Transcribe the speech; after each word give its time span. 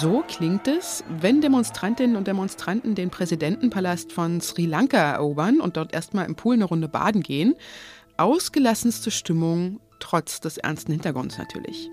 So 0.00 0.24
klingt 0.26 0.66
es, 0.66 1.04
wenn 1.08 1.42
Demonstrantinnen 1.42 2.16
und 2.16 2.26
Demonstranten 2.26 2.94
den 2.94 3.10
Präsidentenpalast 3.10 4.12
von 4.12 4.40
Sri 4.40 4.64
Lanka 4.64 4.96
erobern 4.96 5.60
und 5.60 5.76
dort 5.76 5.92
erstmal 5.92 6.24
im 6.24 6.36
Pool 6.36 6.54
eine 6.54 6.64
Runde 6.64 6.88
baden 6.88 7.22
gehen. 7.22 7.54
Ausgelassenste 8.16 9.10
Stimmung, 9.10 9.78
trotz 9.98 10.40
des 10.40 10.56
ernsten 10.56 10.92
Hintergrunds 10.92 11.36
natürlich. 11.36 11.90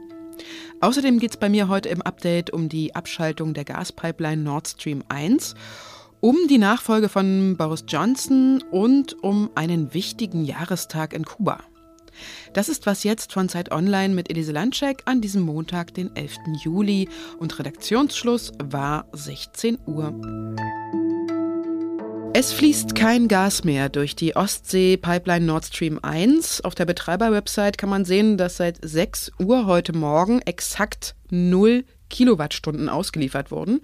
Außerdem 0.80 1.20
geht 1.20 1.32
es 1.32 1.38
bei 1.38 1.50
mir 1.50 1.68
heute 1.68 1.90
im 1.90 2.02
Update 2.02 2.52
um 2.52 2.70
die 2.70 2.96
Abschaltung 2.96 3.54
der 3.54 3.66
Gaspipeline 3.66 4.42
Nord 4.42 4.70
Stream 4.70 5.04
1, 5.10 5.56
um 6.20 6.36
die 6.50 6.58
Nachfolge 6.58 7.10
von 7.10 7.56
Boris 7.58 7.84
Johnson 7.88 8.64
und 8.72 9.22
um 9.24 9.50
einen 9.56 9.94
wichtigen 9.94 10.46
Jahrestag 10.46 11.14
in 11.14 11.26
Kuba. 11.26 11.60
Das 12.54 12.70
ist 12.70 12.88
was 12.88 13.04
jetzt 13.04 13.34
von 13.34 13.48
Zeit 13.50 13.72
Online 13.72 14.14
mit 14.14 14.30
Elise 14.32 14.52
Landscheck 14.52 15.04
an 15.06 15.22
diesem 15.22 15.44
Montag, 15.44 15.94
den 15.94 16.16
11. 16.16 16.38
Juli. 16.64 17.08
Und 17.38 17.60
Redaktionsschluss 17.60 18.54
war 18.64 19.06
16 19.14 19.78
Uhr. 19.86 20.14
Es 22.34 22.54
fließt 22.54 22.96
kein 22.96 23.28
Gas 23.28 23.64
mehr 23.64 23.90
durch 23.90 24.16
die 24.16 24.36
Ostsee-Pipeline 24.36 25.46
Nord 25.46 25.66
Stream 25.66 26.00
1. 26.02 26.62
Auf 26.62 26.76
der 26.76 26.86
Betreiberwebsite 26.86 27.78
kann 27.78 27.90
man 27.90 28.06
sehen, 28.06 28.38
dass 28.38 28.58
seit 28.58 28.80
6 28.82 29.32
Uhr 29.40 29.68
heute 29.68 29.94
Morgen 29.94 30.42
exakt 30.42 31.16
0 31.30 31.84
Kilowattstunden 32.10 32.90
ausgeliefert 32.90 33.52
wurden. 33.52 33.82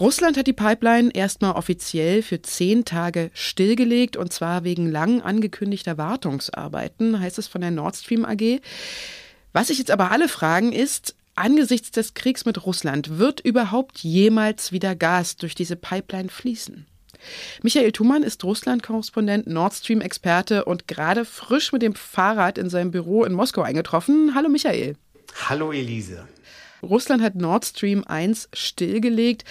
Russland 0.00 0.36
hat 0.36 0.46
die 0.46 0.52
Pipeline 0.52 1.10
erstmal 1.12 1.52
offiziell 1.52 2.22
für 2.22 2.40
zehn 2.40 2.84
Tage 2.84 3.30
stillgelegt 3.34 4.16
und 4.16 4.32
zwar 4.32 4.62
wegen 4.62 4.88
lang 4.88 5.20
angekündigter 5.22 5.98
Wartungsarbeiten, 5.98 7.18
heißt 7.18 7.38
es 7.38 7.48
von 7.48 7.62
der 7.62 7.72
Nord 7.72 7.96
Stream 7.96 8.24
AG. 8.24 8.60
Was 9.52 9.68
sich 9.68 9.78
jetzt 9.78 9.90
aber 9.90 10.12
alle 10.12 10.28
fragen 10.28 10.72
ist, 10.72 11.16
angesichts 11.34 11.90
des 11.90 12.14
Kriegs 12.14 12.44
mit 12.44 12.64
Russland, 12.64 13.18
wird 13.18 13.40
überhaupt 13.40 13.98
jemals 13.98 14.70
wieder 14.70 14.94
Gas 14.94 15.36
durch 15.36 15.56
diese 15.56 15.74
Pipeline 15.74 16.28
fließen? 16.28 16.86
Michael 17.62 17.90
Thumann 17.90 18.22
ist 18.22 18.44
Russland-Korrespondent, 18.44 19.48
Nord 19.48 19.74
Stream-Experte 19.74 20.64
und 20.64 20.86
gerade 20.86 21.24
frisch 21.24 21.72
mit 21.72 21.82
dem 21.82 21.96
Fahrrad 21.96 22.56
in 22.56 22.70
seinem 22.70 22.92
Büro 22.92 23.24
in 23.24 23.32
Moskau 23.32 23.62
eingetroffen. 23.62 24.32
Hallo 24.36 24.48
Michael. 24.48 24.94
Hallo 25.48 25.72
Elise. 25.72 26.28
Russland 26.82 27.22
hat 27.22 27.34
Nord 27.34 27.64
Stream 27.64 28.04
1 28.04 28.50
stillgelegt. 28.52 29.44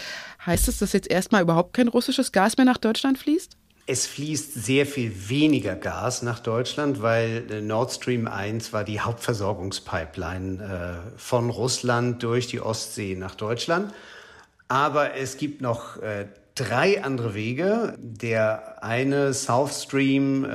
Heißt 0.45 0.67
es, 0.67 0.79
dass 0.79 0.93
jetzt 0.93 1.09
erstmal 1.09 1.41
überhaupt 1.41 1.73
kein 1.73 1.87
russisches 1.87 2.31
Gas 2.31 2.57
mehr 2.57 2.65
nach 2.65 2.77
Deutschland 2.77 3.17
fließt? 3.17 3.57
Es 3.89 4.05
fließt 4.05 4.53
sehr 4.53 4.85
viel 4.85 5.29
weniger 5.29 5.75
Gas 5.75 6.21
nach 6.21 6.39
Deutschland, 6.39 7.01
weil 7.01 7.49
äh, 7.49 7.61
Nord 7.61 7.93
Stream 7.93 8.27
1 8.27 8.73
war 8.73 8.83
die 8.83 8.99
Hauptversorgungspipeline 8.99 11.13
äh, 11.15 11.17
von 11.17 11.49
Russland 11.49 12.21
durch 12.21 12.47
die 12.47 12.59
Ostsee 12.59 13.15
nach 13.15 13.35
Deutschland. 13.35 13.93
Aber 14.67 15.15
es 15.15 15.37
gibt 15.37 15.61
noch 15.61 16.01
äh, 16.01 16.27
drei 16.55 17.01
andere 17.01 17.33
Wege. 17.33 17.95
Der 17.97 18.83
eine 18.83 19.33
South 19.33 19.83
Stream 19.83 20.45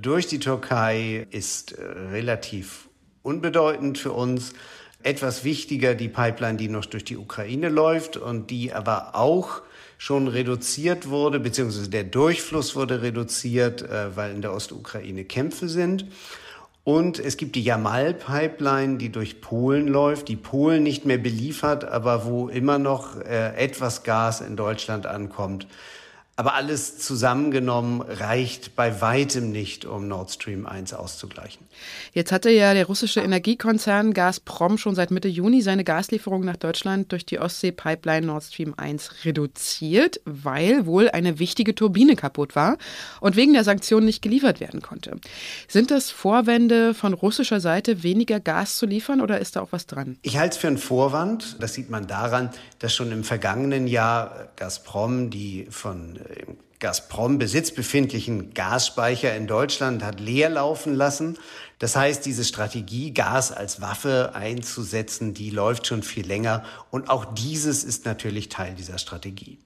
durch 0.00 0.28
die 0.28 0.38
Türkei 0.38 1.26
ist 1.30 1.76
relativ 1.76 2.88
unbedeutend 3.22 3.98
für 3.98 4.12
uns 4.12 4.54
etwas 5.02 5.44
wichtiger 5.44 5.94
die 5.94 6.08
Pipeline, 6.08 6.56
die 6.56 6.68
noch 6.68 6.86
durch 6.86 7.04
die 7.04 7.16
Ukraine 7.16 7.68
läuft 7.68 8.16
und 8.16 8.50
die 8.50 8.72
aber 8.72 9.14
auch 9.14 9.62
schon 9.96 10.28
reduziert 10.28 11.08
wurde, 11.08 11.40
beziehungsweise 11.40 11.90
der 11.90 12.04
Durchfluss 12.04 12.76
wurde 12.76 13.02
reduziert, 13.02 13.82
äh, 13.82 14.16
weil 14.16 14.32
in 14.32 14.42
der 14.42 14.54
Ostukraine 14.54 15.24
Kämpfe 15.24 15.68
sind. 15.68 16.06
Und 16.84 17.18
es 17.18 17.36
gibt 17.36 17.54
die 17.54 17.62
Jamal-Pipeline, 17.62 18.96
die 18.96 19.10
durch 19.10 19.42
Polen 19.42 19.88
läuft, 19.88 20.28
die 20.28 20.36
Polen 20.36 20.82
nicht 20.82 21.04
mehr 21.04 21.18
beliefert, 21.18 21.84
aber 21.84 22.24
wo 22.24 22.48
immer 22.48 22.78
noch 22.78 23.20
äh, 23.20 23.54
etwas 23.56 24.04
Gas 24.04 24.40
in 24.40 24.56
Deutschland 24.56 25.06
ankommt. 25.06 25.66
Aber 26.38 26.54
alles 26.54 27.00
zusammengenommen 27.00 28.00
reicht 28.00 28.76
bei 28.76 29.00
weitem 29.00 29.50
nicht, 29.50 29.84
um 29.84 30.06
Nord 30.06 30.30
Stream 30.30 30.66
1 30.66 30.94
auszugleichen. 30.94 31.66
Jetzt 32.12 32.30
hatte 32.30 32.48
ja 32.50 32.74
der 32.74 32.86
russische 32.86 33.18
Energiekonzern 33.18 34.14
Gazprom 34.14 34.78
schon 34.78 34.94
seit 34.94 35.10
Mitte 35.10 35.26
Juni 35.26 35.62
seine 35.62 35.82
Gaslieferung 35.82 36.44
nach 36.44 36.54
Deutschland 36.54 37.10
durch 37.10 37.26
die 37.26 37.40
Ostsee-Pipeline 37.40 38.24
Nord 38.24 38.44
Stream 38.44 38.74
1 38.76 39.24
reduziert, 39.24 40.20
weil 40.26 40.86
wohl 40.86 41.10
eine 41.10 41.40
wichtige 41.40 41.74
Turbine 41.74 42.14
kaputt 42.14 42.54
war 42.54 42.78
und 43.20 43.34
wegen 43.34 43.52
der 43.52 43.64
Sanktionen 43.64 44.06
nicht 44.06 44.22
geliefert 44.22 44.60
werden 44.60 44.80
konnte. 44.80 45.16
Sind 45.66 45.90
das 45.90 46.12
Vorwände 46.12 46.94
von 46.94 47.14
russischer 47.14 47.58
Seite, 47.58 48.04
weniger 48.04 48.38
Gas 48.38 48.76
zu 48.76 48.86
liefern 48.86 49.20
oder 49.20 49.40
ist 49.40 49.56
da 49.56 49.60
auch 49.62 49.72
was 49.72 49.86
dran? 49.86 50.16
Ich 50.22 50.38
halte 50.38 50.54
es 50.54 50.60
für 50.60 50.68
einen 50.68 50.78
Vorwand. 50.78 51.56
Das 51.58 51.74
sieht 51.74 51.90
man 51.90 52.06
daran, 52.06 52.50
dass 52.78 52.94
schon 52.94 53.10
im 53.10 53.24
vergangenen 53.24 53.88
Jahr 53.88 54.50
Gazprom 54.54 55.30
die 55.30 55.66
von 55.70 56.16
im 56.34 56.56
Gazprom 56.78 57.38
Besitz 57.38 57.72
befindlichen 57.72 58.54
Gasspeicher 58.54 59.34
in 59.36 59.46
Deutschland 59.46 60.04
hat 60.04 60.20
leer 60.20 60.48
laufen 60.48 60.94
lassen. 60.94 61.38
Das 61.78 61.96
heißt, 61.96 62.24
diese 62.24 62.44
Strategie, 62.44 63.12
Gas 63.12 63.50
als 63.50 63.80
Waffe 63.80 64.32
einzusetzen, 64.34 65.34
die 65.34 65.50
läuft 65.50 65.86
schon 65.86 66.02
viel 66.02 66.26
länger. 66.26 66.64
Und 66.90 67.10
auch 67.10 67.24
dieses 67.34 67.82
ist 67.84 68.04
natürlich 68.04 68.48
Teil 68.48 68.74
dieser 68.74 68.98
Strategie. 68.98 69.58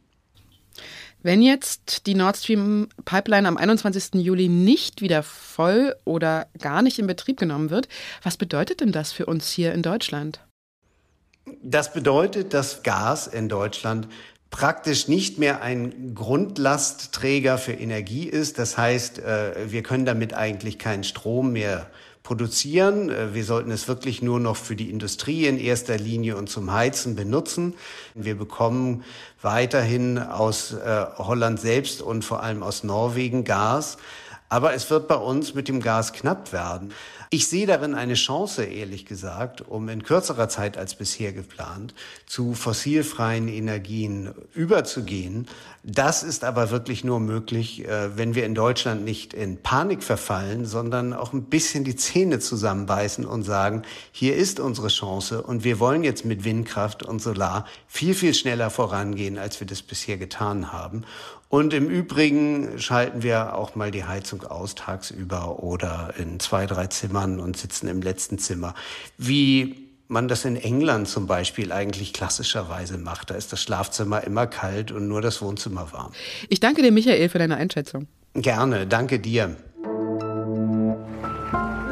Wenn 1.22 1.40
jetzt 1.40 2.06
die 2.06 2.14
Nord 2.14 2.36
Stream 2.36 2.88
Pipeline 3.04 3.46
am 3.46 3.56
21. 3.56 4.14
Juli 4.14 4.48
nicht 4.48 5.02
wieder 5.02 5.22
voll 5.22 5.94
oder 6.04 6.48
gar 6.58 6.82
nicht 6.82 6.98
in 6.98 7.06
Betrieb 7.06 7.38
genommen 7.38 7.70
wird, 7.70 7.88
was 8.22 8.36
bedeutet 8.36 8.80
denn 8.80 8.90
das 8.90 9.12
für 9.12 9.26
uns 9.26 9.50
hier 9.52 9.72
in 9.72 9.82
Deutschland? 9.82 10.40
Das 11.62 11.92
bedeutet, 11.92 12.54
dass 12.54 12.82
Gas 12.82 13.26
in 13.26 13.48
Deutschland 13.48 14.08
praktisch 14.52 15.08
nicht 15.08 15.38
mehr 15.38 15.62
ein 15.62 16.14
Grundlastträger 16.14 17.58
für 17.58 17.72
Energie 17.72 18.28
ist. 18.28 18.58
Das 18.58 18.78
heißt, 18.78 19.18
äh, 19.18 19.72
wir 19.72 19.82
können 19.82 20.04
damit 20.04 20.34
eigentlich 20.34 20.78
keinen 20.78 21.02
Strom 21.02 21.52
mehr 21.52 21.90
produzieren. 22.22 23.08
Äh, 23.08 23.34
wir 23.34 23.44
sollten 23.44 23.70
es 23.70 23.88
wirklich 23.88 24.22
nur 24.22 24.38
noch 24.38 24.56
für 24.56 24.76
die 24.76 24.90
Industrie 24.90 25.46
in 25.46 25.58
erster 25.58 25.96
Linie 25.96 26.36
und 26.36 26.50
zum 26.50 26.70
Heizen 26.70 27.16
benutzen. 27.16 27.74
Wir 28.14 28.36
bekommen 28.36 29.04
weiterhin 29.40 30.18
aus 30.18 30.72
äh, 30.74 31.06
Holland 31.16 31.58
selbst 31.58 32.02
und 32.02 32.22
vor 32.22 32.42
allem 32.42 32.62
aus 32.62 32.84
Norwegen 32.84 33.44
Gas. 33.44 33.96
Aber 34.52 34.74
es 34.74 34.90
wird 34.90 35.08
bei 35.08 35.14
uns 35.14 35.54
mit 35.54 35.66
dem 35.68 35.80
Gas 35.80 36.12
knapp 36.12 36.52
werden. 36.52 36.92
Ich 37.30 37.46
sehe 37.46 37.66
darin 37.66 37.94
eine 37.94 38.12
Chance, 38.12 38.64
ehrlich 38.64 39.06
gesagt, 39.06 39.62
um 39.62 39.88
in 39.88 40.02
kürzerer 40.02 40.50
Zeit 40.50 40.76
als 40.76 40.94
bisher 40.94 41.32
geplant 41.32 41.94
zu 42.26 42.52
fossilfreien 42.52 43.48
Energien 43.48 44.34
überzugehen. 44.52 45.46
Das 45.82 46.22
ist 46.22 46.44
aber 46.44 46.70
wirklich 46.70 47.02
nur 47.02 47.18
möglich, 47.18 47.88
äh, 47.88 48.14
wenn 48.18 48.34
wir 48.34 48.44
in 48.44 48.54
Deutschland 48.54 49.06
nicht 49.06 49.32
in 49.32 49.62
Panik 49.62 50.02
verfallen, 50.02 50.66
sondern 50.66 51.14
auch 51.14 51.32
ein 51.32 51.44
bisschen 51.44 51.84
die 51.84 51.96
Zähne 51.96 52.38
zusammenbeißen 52.38 53.24
und 53.24 53.44
sagen, 53.44 53.84
hier 54.12 54.36
ist 54.36 54.60
unsere 54.60 54.88
Chance 54.88 55.42
und 55.42 55.64
wir 55.64 55.80
wollen 55.80 56.04
jetzt 56.04 56.26
mit 56.26 56.44
Windkraft 56.44 57.02
und 57.02 57.22
Solar 57.22 57.64
viel, 57.88 58.12
viel 58.12 58.34
schneller 58.34 58.68
vorangehen, 58.68 59.38
als 59.38 59.58
wir 59.60 59.66
das 59.66 59.80
bisher 59.80 60.18
getan 60.18 60.72
haben. 60.72 61.04
Und 61.52 61.74
im 61.74 61.90
Übrigen 61.90 62.78
schalten 62.78 63.22
wir 63.22 63.54
auch 63.54 63.74
mal 63.74 63.90
die 63.90 64.04
Heizung 64.04 64.42
aus 64.44 64.74
tagsüber 64.74 65.62
oder 65.62 66.14
in 66.16 66.40
zwei, 66.40 66.64
drei 66.64 66.86
Zimmern 66.86 67.40
und 67.40 67.58
sitzen 67.58 67.88
im 67.88 68.00
letzten 68.00 68.38
Zimmer. 68.38 68.74
Wie 69.18 69.90
man 70.08 70.28
das 70.28 70.46
in 70.46 70.56
England 70.56 71.08
zum 71.08 71.26
Beispiel 71.26 71.70
eigentlich 71.70 72.14
klassischerweise 72.14 72.96
macht. 72.96 73.28
Da 73.28 73.34
ist 73.34 73.52
das 73.52 73.62
Schlafzimmer 73.62 74.24
immer 74.24 74.46
kalt 74.46 74.92
und 74.92 75.08
nur 75.08 75.20
das 75.20 75.42
Wohnzimmer 75.42 75.92
warm. 75.92 76.12
Ich 76.48 76.58
danke 76.58 76.80
dir, 76.80 76.90
Michael, 76.90 77.28
für 77.28 77.38
deine 77.38 77.58
Einschätzung. 77.58 78.06
Gerne, 78.32 78.86
danke 78.86 79.18
dir. 79.18 79.54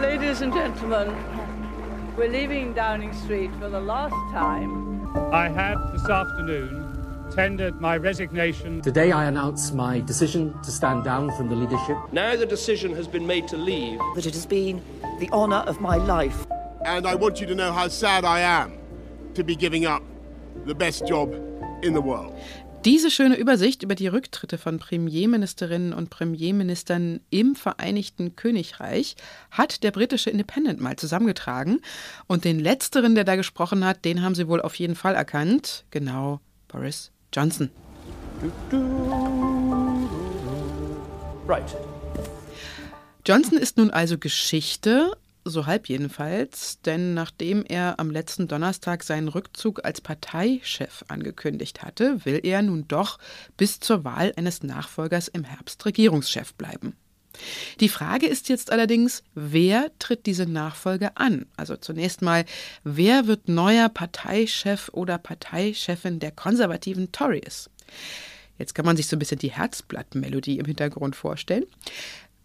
Ladies 0.00 0.40
and 0.40 0.54
gentlemen, 0.54 1.12
we're 2.16 2.30
leaving 2.30 2.74
Downing 2.74 3.12
Street 3.24 3.50
for 3.60 3.68
the 3.68 3.84
last 3.84 4.14
time. 4.32 5.02
I 5.34 5.50
have 5.50 5.92
this 5.92 6.08
afternoon 6.08 6.79
tendered 7.30 7.80
my 7.80 7.96
resignation. 7.96 8.82
Today 8.82 9.12
I 9.12 9.26
announce 9.26 9.72
my 9.72 10.00
decision 10.00 10.54
to 10.62 10.70
stand 10.70 11.04
down 11.04 11.30
from 11.36 11.48
the 11.48 11.54
leadership. 11.54 11.96
Now 12.12 12.36
the 12.36 12.46
decision 12.46 12.94
has 12.96 13.06
been 13.06 13.26
made 13.26 13.46
to 13.48 13.56
leave. 13.56 13.98
That 14.14 14.26
it 14.26 14.34
has 14.34 14.46
been 14.46 14.82
the 15.20 15.30
honour 15.32 15.64
of 15.66 15.80
my 15.80 15.96
life. 15.96 16.46
And 16.84 17.06
I 17.06 17.14
want 17.14 17.40
you 17.40 17.46
to 17.46 17.54
know 17.54 17.72
how 17.72 17.88
sad 17.88 18.24
I 18.24 18.40
am 18.40 18.72
to 19.34 19.44
be 19.44 19.54
giving 19.54 19.86
up 19.86 20.02
the 20.66 20.74
best 20.74 21.06
job 21.08 21.32
in 21.82 21.94
the 21.94 22.02
world. 22.02 22.34
Diese 22.86 23.10
schöne 23.10 23.36
Übersicht 23.36 23.82
über 23.82 23.94
die 23.94 24.06
Rücktritte 24.06 24.56
von 24.56 24.78
Premierministerinnen 24.78 25.92
und 25.92 26.08
Premierministern 26.08 27.20
im 27.28 27.54
Vereinigten 27.54 28.36
Königreich 28.36 29.16
hat 29.50 29.82
der 29.82 29.90
britische 29.90 30.30
Independent 30.30 30.80
mal 30.80 30.96
zusammengetragen. 30.96 31.82
Und 32.26 32.46
den 32.46 32.58
letzteren, 32.58 33.14
der 33.14 33.24
da 33.24 33.36
gesprochen 33.36 33.84
hat, 33.84 34.06
den 34.06 34.22
haben 34.22 34.34
sie 34.34 34.48
wohl 34.48 34.62
auf 34.62 34.76
jeden 34.76 34.94
Fall 34.94 35.14
erkannt. 35.14 35.84
Genau, 35.90 36.40
Boris 36.68 37.12
Johnson. 37.32 37.70
Right. 41.46 41.76
Johnson 43.26 43.58
ist 43.58 43.76
nun 43.76 43.90
also 43.90 44.18
Geschichte, 44.18 45.16
so 45.44 45.66
halb 45.66 45.88
jedenfalls, 45.88 46.80
denn 46.82 47.14
nachdem 47.14 47.64
er 47.64 48.00
am 48.00 48.10
letzten 48.10 48.48
Donnerstag 48.48 49.02
seinen 49.02 49.28
Rückzug 49.28 49.84
als 49.84 50.00
Parteichef 50.00 51.04
angekündigt 51.08 51.82
hatte, 51.82 52.24
will 52.24 52.40
er 52.42 52.62
nun 52.62 52.88
doch 52.88 53.18
bis 53.56 53.80
zur 53.80 54.04
Wahl 54.04 54.32
eines 54.36 54.62
Nachfolgers 54.62 55.28
im 55.28 55.44
Herbst 55.44 55.84
Regierungschef 55.86 56.54
bleiben. 56.54 56.96
Die 57.80 57.88
Frage 57.88 58.26
ist 58.26 58.48
jetzt 58.48 58.72
allerdings, 58.72 59.22
wer 59.34 59.90
tritt 59.98 60.26
diese 60.26 60.46
Nachfolge 60.46 61.16
an? 61.16 61.46
Also 61.56 61.76
zunächst 61.76 62.22
mal, 62.22 62.44
wer 62.84 63.26
wird 63.26 63.48
neuer 63.48 63.88
Parteichef 63.88 64.90
oder 64.92 65.18
Parteichefin 65.18 66.18
der 66.18 66.32
konservativen 66.32 67.12
Tories? 67.12 67.70
Jetzt 68.58 68.74
kann 68.74 68.84
man 68.84 68.96
sich 68.96 69.06
so 69.06 69.16
ein 69.16 69.18
bisschen 69.18 69.38
die 69.38 69.52
Herzblattmelodie 69.52 70.58
im 70.58 70.66
Hintergrund 70.66 71.16
vorstellen. 71.16 71.64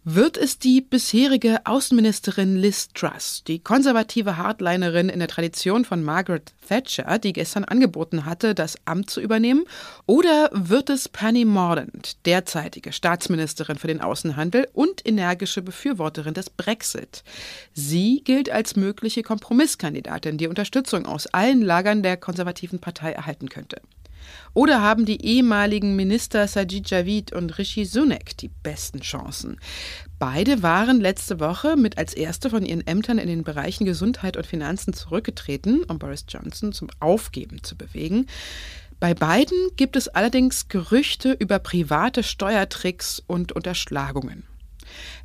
Wird 0.08 0.36
es 0.36 0.60
die 0.60 0.82
bisherige 0.82 1.66
Außenministerin 1.66 2.56
Liz 2.56 2.90
Truss, 2.94 3.42
die 3.44 3.58
konservative 3.58 4.36
Hardlinerin 4.36 5.08
in 5.08 5.18
der 5.18 5.26
Tradition 5.26 5.84
von 5.84 6.04
Margaret 6.04 6.52
Thatcher, 6.68 7.18
die 7.18 7.32
gestern 7.32 7.64
angeboten 7.64 8.24
hatte, 8.24 8.54
das 8.54 8.76
Amt 8.84 9.10
zu 9.10 9.20
übernehmen? 9.20 9.64
Oder 10.06 10.48
wird 10.52 10.90
es 10.90 11.08
Penny 11.08 11.44
Mordaunt, 11.44 12.24
derzeitige 12.24 12.92
Staatsministerin 12.92 13.78
für 13.78 13.88
den 13.88 14.00
Außenhandel 14.00 14.68
und 14.74 15.04
energische 15.04 15.60
Befürworterin 15.60 16.34
des 16.34 16.50
Brexit? 16.50 17.24
Sie 17.72 18.22
gilt 18.22 18.48
als 18.48 18.76
mögliche 18.76 19.24
Kompromisskandidatin, 19.24 20.38
die 20.38 20.46
Unterstützung 20.46 21.06
aus 21.06 21.26
allen 21.26 21.62
Lagern 21.62 22.04
der 22.04 22.16
konservativen 22.16 22.78
Partei 22.78 23.10
erhalten 23.10 23.48
könnte. 23.48 23.80
Oder 24.54 24.80
haben 24.80 25.04
die 25.04 25.24
ehemaligen 25.24 25.96
Minister 25.96 26.48
Sajid 26.48 26.90
Javid 26.90 27.32
und 27.32 27.58
Rishi 27.58 27.84
Sunak 27.84 28.36
die 28.38 28.48
besten 28.48 29.00
Chancen? 29.00 29.58
Beide 30.18 30.62
waren 30.62 31.00
letzte 31.00 31.40
Woche 31.40 31.76
mit 31.76 31.98
als 31.98 32.14
erste 32.14 32.50
von 32.50 32.64
ihren 32.64 32.86
Ämtern 32.86 33.18
in 33.18 33.28
den 33.28 33.44
Bereichen 33.44 33.84
Gesundheit 33.84 34.36
und 34.36 34.46
Finanzen 34.46 34.92
zurückgetreten, 34.92 35.84
um 35.84 35.98
Boris 35.98 36.24
Johnson 36.28 36.72
zum 36.72 36.88
Aufgeben 37.00 37.62
zu 37.62 37.76
bewegen. 37.76 38.26
Bei 38.98 39.12
beiden 39.12 39.58
gibt 39.76 39.94
es 39.94 40.08
allerdings 40.08 40.68
Gerüchte 40.68 41.32
über 41.32 41.58
private 41.58 42.22
Steuertricks 42.22 43.22
und 43.26 43.52
Unterschlagungen. 43.52 44.44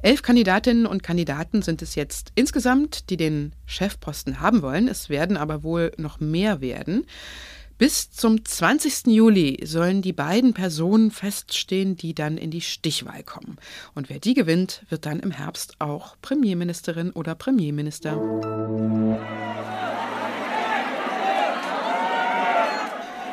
Elf 0.01 0.21
Kandidatinnen 0.23 0.85
und 0.85 1.03
Kandidaten 1.03 1.61
sind 1.61 1.81
es 1.81 1.95
jetzt 1.95 2.31
insgesamt, 2.35 3.09
die 3.09 3.17
den 3.17 3.53
Chefposten 3.65 4.39
haben 4.39 4.61
wollen. 4.61 4.87
Es 4.87 5.09
werden 5.09 5.37
aber 5.37 5.63
wohl 5.63 5.91
noch 5.97 6.19
mehr 6.19 6.59
werden. 6.59 7.05
Bis 7.81 8.11
zum 8.11 8.45
20. 8.45 9.07
Juli 9.07 9.57
sollen 9.65 10.03
die 10.03 10.13
beiden 10.13 10.53
Personen 10.53 11.09
feststehen, 11.09 11.95
die 11.95 12.13
dann 12.13 12.37
in 12.37 12.51
die 12.51 12.61
Stichwahl 12.61 13.23
kommen. 13.23 13.57
Und 13.95 14.07
wer 14.07 14.19
die 14.19 14.35
gewinnt, 14.35 14.83
wird 14.89 15.07
dann 15.07 15.19
im 15.19 15.31
Herbst 15.31 15.77
auch 15.79 16.15
Premierministerin 16.21 17.09
oder 17.09 17.33
Premierminister. 17.33 18.17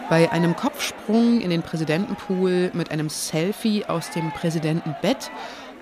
Bei 0.08 0.32
einem 0.32 0.56
Kopfsprung 0.56 1.42
in 1.42 1.50
den 1.50 1.60
Präsidentenpool 1.60 2.70
mit 2.72 2.90
einem 2.90 3.10
Selfie 3.10 3.84
aus 3.84 4.08
dem 4.12 4.30
Präsidentenbett 4.30 5.30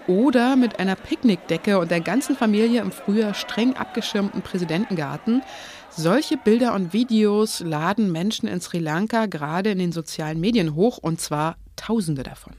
oder 0.06 0.56
mit 0.56 0.78
einer 0.78 0.96
Picknickdecke 0.96 1.78
und 1.78 1.90
der 1.90 2.00
ganzen 2.00 2.36
Familie 2.36 2.80
im 2.80 2.92
früher 2.92 3.34
streng 3.34 3.76
abgeschirmten 3.76 4.42
Präsidentengarten 4.42 5.42
solche 5.90 6.36
Bilder 6.36 6.74
und 6.74 6.92
Videos 6.92 7.60
laden 7.60 8.12
Menschen 8.12 8.48
in 8.48 8.60
Sri 8.60 8.78
Lanka 8.78 9.26
gerade 9.26 9.70
in 9.70 9.78
den 9.78 9.92
sozialen 9.92 10.40
Medien 10.40 10.74
hoch, 10.74 10.98
und 10.98 11.20
zwar 11.20 11.56
Tausende 11.76 12.22
davon. 12.22 12.54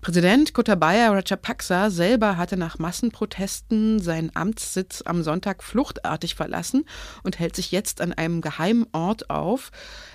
Präsident 0.00 0.54
Gotabaya 0.54 1.10
Rajapaksa 1.10 1.90
selber 1.90 2.36
hatte 2.36 2.56
nach 2.56 2.78
Massenprotesten 2.78 4.00
seinen 4.00 4.30
Amtssitz 4.34 5.02
am 5.04 5.24
Sonntag 5.24 5.64
fluchtartig 5.64 6.36
verlassen 6.36 6.84
und 7.24 7.40
hält 7.40 7.56
sich 7.56 7.72
jetzt 7.72 8.00
an 8.00 8.12
einem 8.12 8.40
geheimen 8.40 8.86
Ort 8.92 9.28
auf. 9.28 9.70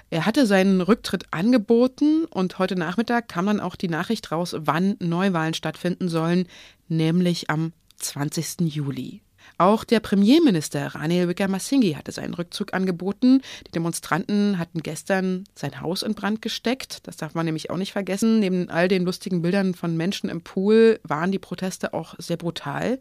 Er 0.09 0.25
hatte 0.25 0.45
seinen 0.45 0.79
Rücktritt 0.79 1.25
angeboten 1.31 2.25
und 2.25 2.59
heute 2.59 2.75
Nachmittag 2.75 3.27
kam 3.27 3.45
dann 3.45 3.59
auch 3.59 3.75
die 3.75 3.89
Nachricht 3.89 4.31
raus, 4.31 4.55
wann 4.57 4.95
Neuwahlen 4.99 5.53
stattfinden 5.53 6.07
sollen, 6.07 6.47
nämlich 6.87 7.49
am 7.49 7.73
20. 7.97 8.61
Juli. 8.61 9.21
Auch 9.57 9.83
der 9.83 9.99
Premierminister 9.99 10.95
Ranil 10.95 11.27
Wickremesinghe 11.27 11.97
hatte 11.97 12.11
seinen 12.11 12.33
Rückzug 12.33 12.73
angeboten. 12.73 13.41
Die 13.67 13.71
Demonstranten 13.71 14.57
hatten 14.57 14.81
gestern 14.81 15.45
sein 15.55 15.81
Haus 15.81 16.03
in 16.03 16.15
Brand 16.15 16.41
gesteckt. 16.41 17.07
Das 17.07 17.17
darf 17.17 17.33
man 17.35 17.45
nämlich 17.45 17.69
auch 17.69 17.77
nicht 17.77 17.93
vergessen. 17.93 18.39
Neben 18.39 18.69
all 18.69 18.87
den 18.87 19.05
lustigen 19.05 19.41
Bildern 19.41 19.73
von 19.73 19.95
Menschen 19.95 20.29
im 20.29 20.41
Pool 20.41 20.99
waren 21.03 21.31
die 21.31 21.39
Proteste 21.39 21.93
auch 21.93 22.15
sehr 22.17 22.37
brutal. 22.37 22.99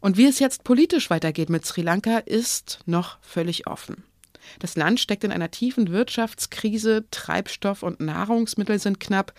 Und 0.00 0.16
wie 0.16 0.26
es 0.26 0.38
jetzt 0.38 0.64
politisch 0.64 1.10
weitergeht 1.10 1.50
mit 1.50 1.64
Sri 1.64 1.82
Lanka, 1.82 2.18
ist 2.18 2.80
noch 2.86 3.18
völlig 3.20 3.66
offen. 3.66 4.02
Das 4.58 4.76
Land 4.76 5.00
steckt 5.00 5.24
in 5.24 5.32
einer 5.32 5.50
tiefen 5.50 5.90
Wirtschaftskrise, 5.90 7.04
Treibstoff 7.10 7.82
und 7.82 8.00
Nahrungsmittel 8.00 8.78
sind 8.78 9.00
knapp. 9.00 9.32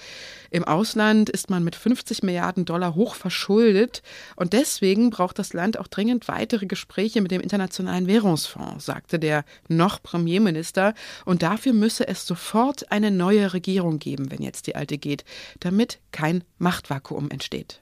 Im 0.52 0.64
Ausland 0.64 1.30
ist 1.30 1.50
man 1.50 1.64
mit 1.64 1.76
50 1.76 2.24
Milliarden 2.24 2.66
Dollar 2.66 2.96
hoch 2.96 3.16
verschuldet 3.16 4.02
und 4.36 4.54
deswegen 4.54 5.10
braucht 5.10 5.40
das 5.40 5.54
Land 5.54 5.80
auch 5.80 5.88
dringend 5.88 6.28
weitere 6.28 6.66
Gespräche 6.66 7.22
mit 7.22 7.32
dem 7.32 7.42
Internationalen 7.42 8.08
Währungsfonds, 8.08 8.86
sagte 8.86 9.20
der 9.20 9.46
noch 9.68 10.02
Premierminister. 10.02 10.94
Und 11.26 11.44
dafür 11.44 11.74
müsse 11.74 12.08
es 12.08 12.26
sofort 12.26 12.92
eine 12.92 13.12
neue 13.12 13.54
Regierung 13.54 14.00
geben, 14.00 14.32
wenn 14.32 14.42
jetzt 14.42 14.68
die 14.68 14.76
alte 14.76 14.98
geht, 14.98 15.24
damit 15.60 16.00
kein 16.12 16.44
Machtvakuum 16.58 17.30
entsteht. 17.30 17.82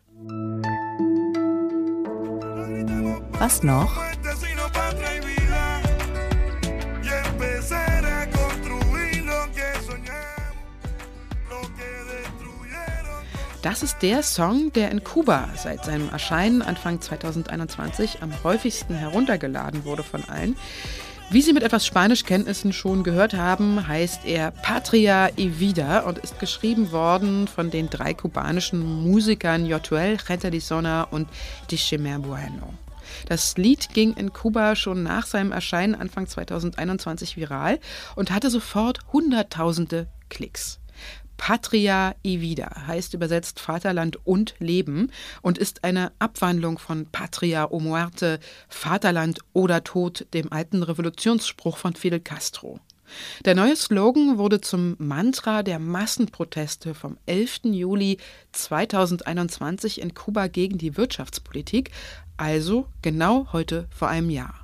Was 3.40 3.64
noch? 3.64 4.11
Das 13.62 13.84
ist 13.84 14.02
der 14.02 14.24
Song, 14.24 14.74
der 14.74 14.90
in 14.90 15.04
Kuba 15.04 15.48
seit 15.56 15.86
seinem 15.86 16.10
Erscheinen 16.10 16.64
Anfang 16.64 17.00
2021 17.00 18.24
am 18.24 18.32
häufigsten 18.44 18.96
heruntergeladen 18.96 19.86
wurde 19.86 20.02
von 20.02 20.24
allen. 20.24 20.58
Wie 21.30 21.44
Sie 21.44 21.54
mit 21.54 21.62
etwas 21.62 21.86
Spanischkenntnissen 21.86 22.74
schon 22.74 23.04
gehört 23.04 23.36
haben, 23.36 23.88
heißt 23.88 24.26
er 24.26 24.50
Patria 24.50 25.30
y 25.38 25.60
Vida 25.60 26.00
und 26.00 26.18
ist 26.18 26.40
geschrieben 26.40 26.92
worden 26.92 27.48
von 27.48 27.70
den 27.70 27.92
drei 27.92 28.16
kubanischen 28.16 29.04
Musikern 29.04 29.68
Yotuel, 29.68 30.18
Gente 30.18 30.50
di 30.50 30.60
Sona 30.60 31.04
und 31.04 31.30
Dishemer 31.70 32.18
Bueno. 32.18 32.74
Das 33.28 33.56
Lied 33.58 33.94
ging 33.94 34.14
in 34.16 34.34
Kuba 34.34 34.76
schon 34.76 35.04
nach 35.04 35.28
seinem 35.28 35.52
Erscheinen 35.52 35.94
Anfang 35.94 36.26
2021 36.26 37.38
viral 37.38 37.80
und 38.16 38.32
hatte 38.32 38.50
sofort 38.50 39.00
Hunderttausende 39.14 40.08
Klicks. 40.30 40.81
Patria 41.42 42.14
y 42.24 42.40
Vida 42.40 42.70
heißt 42.86 43.16
übersetzt 43.16 43.60
Vaterland 43.60 44.20
und 44.28 44.54
Leben 44.60 45.12
und 45.42 45.58
ist 45.58 45.84
eine 45.84 46.12
Abwandlung 46.20 46.78
von 46.78 47.08
Patria 47.08 47.68
o 47.72 47.80
Muerte, 47.80 48.40
Vaterland 48.70 49.40
oder 49.52 49.84
Tod, 49.84 50.28
dem 50.36 50.54
alten 50.54 50.84
Revolutionsspruch 50.84 51.78
von 51.78 51.96
Fidel 51.96 52.20
Castro. 52.20 52.80
Der 53.44 53.56
neue 53.56 53.76
Slogan 53.76 54.38
wurde 54.38 54.62
zum 54.62 54.96
Mantra 55.00 55.64
der 55.64 55.80
Massenproteste 55.80 56.94
vom 56.94 57.18
11. 57.26 57.62
Juli 57.64 58.20
2021 58.52 60.00
in 60.00 60.14
Kuba 60.14 60.46
gegen 60.46 60.78
die 60.78 60.96
Wirtschaftspolitik, 60.96 61.90
also 62.38 62.86
genau 63.02 63.48
heute 63.52 63.88
vor 63.90 64.10
einem 64.10 64.30
Jahr. 64.30 64.61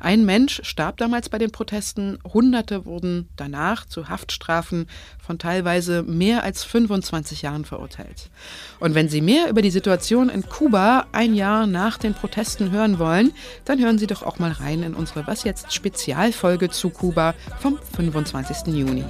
Ein 0.00 0.24
Mensch 0.24 0.60
starb 0.64 0.96
damals 0.96 1.28
bei 1.28 1.38
den 1.38 1.50
Protesten, 1.50 2.18
Hunderte 2.24 2.84
wurden 2.84 3.28
danach 3.36 3.86
zu 3.86 4.08
Haftstrafen 4.08 4.86
von 5.18 5.38
teilweise 5.38 6.02
mehr 6.02 6.44
als 6.44 6.64
25 6.64 7.42
Jahren 7.42 7.64
verurteilt. 7.64 8.30
Und 8.78 8.94
wenn 8.94 9.08
Sie 9.08 9.20
mehr 9.20 9.48
über 9.48 9.62
die 9.62 9.70
Situation 9.70 10.28
in 10.28 10.48
Kuba 10.48 11.06
ein 11.12 11.34
Jahr 11.34 11.66
nach 11.66 11.98
den 11.98 12.14
Protesten 12.14 12.70
hören 12.70 12.98
wollen, 12.98 13.32
dann 13.64 13.80
hören 13.80 13.98
Sie 13.98 14.06
doch 14.06 14.22
auch 14.22 14.38
mal 14.38 14.52
rein 14.52 14.82
in 14.82 14.94
unsere 14.94 15.26
Was 15.26 15.44
jetzt 15.44 15.72
Spezialfolge 15.72 16.70
zu 16.70 16.90
Kuba 16.90 17.34
vom 17.60 17.78
25. 17.96 18.74
Juni. 18.74 19.04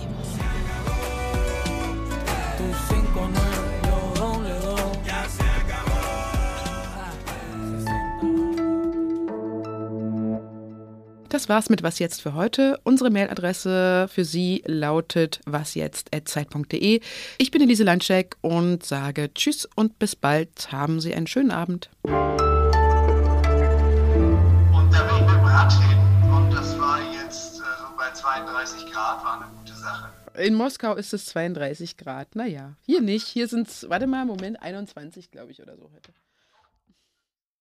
Das 11.40 11.48
war's 11.48 11.70
mit 11.70 11.82
Was 11.82 11.98
jetzt 11.98 12.20
für 12.20 12.34
heute. 12.34 12.78
Unsere 12.84 13.08
Mailadresse 13.08 14.08
für 14.12 14.26
Sie 14.26 14.62
lautet 14.66 15.40
wasjetzt.zeit.de. 15.46 17.00
Ich 17.38 17.50
bin 17.50 17.62
Elise 17.62 17.82
Landscheck 17.82 18.36
und 18.42 18.84
sage 18.84 19.32
Tschüss 19.32 19.66
und 19.74 19.98
bis 19.98 20.14
bald. 20.14 20.70
Haben 20.70 21.00
Sie 21.00 21.14
einen 21.14 21.26
schönen 21.26 21.50
Abend. 21.50 21.88
Und 22.02 22.12
der 24.92 25.00
Weg 25.00 25.22
mit 25.22 25.42
Radschäden. 25.42 26.30
Und 26.30 26.50
das 26.52 26.78
war 26.78 26.98
jetzt 27.10 27.58
äh, 27.58 27.62
so 27.62 27.86
bei 27.96 28.12
32 28.12 28.92
Grad, 28.92 29.24
war 29.24 29.40
eine 29.40 29.50
gute 29.56 29.74
Sache. 29.74 30.10
In 30.34 30.52
Moskau 30.52 30.94
ist 30.94 31.14
es 31.14 31.24
32 31.24 31.96
Grad. 31.96 32.36
Naja, 32.36 32.76
hier 32.84 33.00
nicht. 33.00 33.26
Hier 33.26 33.48
sind 33.48 33.66
es, 33.66 33.88
warte 33.88 34.06
mal, 34.06 34.26
Moment, 34.26 34.60
21, 34.60 35.30
glaube 35.30 35.52
ich, 35.52 35.62
oder 35.62 35.78
so 35.78 35.90
heute. 35.94 36.12